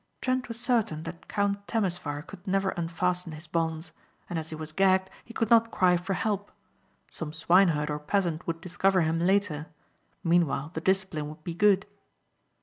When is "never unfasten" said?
2.47-3.33